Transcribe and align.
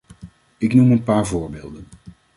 Ik 0.57 0.73
noem 0.73 0.91
een 0.91 1.03
paar 1.03 1.27
voorbeelden. 1.27 1.87